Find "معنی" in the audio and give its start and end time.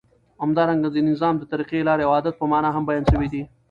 2.51-2.69